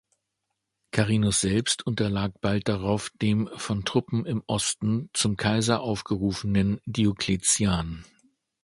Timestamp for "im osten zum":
4.25-5.37